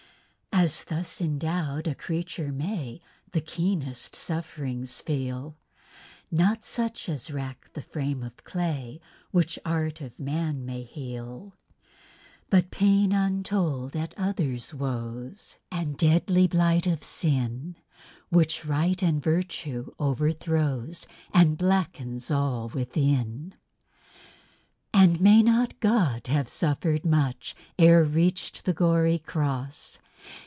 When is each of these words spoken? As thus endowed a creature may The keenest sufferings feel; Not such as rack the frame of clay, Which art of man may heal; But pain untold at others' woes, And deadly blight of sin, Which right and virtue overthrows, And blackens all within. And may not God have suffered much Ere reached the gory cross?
As 0.53 0.83
thus 0.83 1.19
endowed 1.21 1.87
a 1.87 1.95
creature 1.95 2.51
may 2.51 3.01
The 3.31 3.41
keenest 3.41 4.15
sufferings 4.15 5.01
feel; 5.01 5.57
Not 6.29 6.63
such 6.63 7.09
as 7.09 7.31
rack 7.31 7.71
the 7.73 7.81
frame 7.81 8.21
of 8.21 8.43
clay, 8.43 8.99
Which 9.31 9.57
art 9.65 10.01
of 10.01 10.19
man 10.19 10.63
may 10.63 10.83
heal; 10.83 11.55
But 12.51 12.69
pain 12.69 13.11
untold 13.11 13.95
at 13.95 14.13
others' 14.17 14.71
woes, 14.71 15.57
And 15.71 15.97
deadly 15.97 16.45
blight 16.45 16.85
of 16.85 17.03
sin, 17.03 17.77
Which 18.29 18.63
right 18.63 19.01
and 19.01 19.23
virtue 19.23 19.91
overthrows, 19.97 21.07
And 21.33 21.57
blackens 21.57 22.29
all 22.29 22.67
within. 22.69 23.55
And 24.93 25.19
may 25.21 25.41
not 25.41 25.79
God 25.79 26.27
have 26.27 26.49
suffered 26.49 27.03
much 27.03 27.55
Ere 27.79 28.03
reached 28.03 28.65
the 28.65 28.73
gory 28.73 29.17
cross? 29.17 29.97